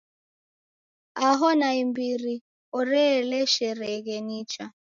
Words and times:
Aho 1.27 1.47
naimbiri 1.59 2.35
oreeleshereghe 2.77 4.15
nicha. 4.27 4.65